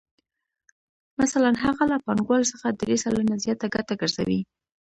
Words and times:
مثلاً 1.21 1.51
هغه 1.63 1.83
له 1.91 1.97
پانګوال 2.05 2.43
څخه 2.51 2.67
درې 2.81 2.95
سلنه 3.03 3.35
زیاته 3.43 3.65
ګټه 3.75 3.93
ګرځوي 4.01 4.39